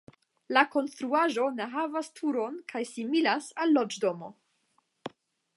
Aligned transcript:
La 0.57 0.61
konstruaĵo 0.75 1.45
ne 1.59 1.67
havas 1.75 2.09
turon 2.21 2.57
kaj 2.73 2.83
similas 2.95 3.53
al 3.65 3.79
loĝdomo. 3.79 4.35